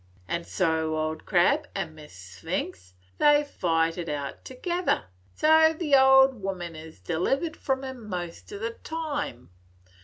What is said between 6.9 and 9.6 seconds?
delivered from him most o' the time.